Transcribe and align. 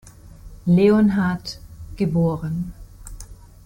Leonhardt, 0.65 1.59
geboren. 1.95 2.73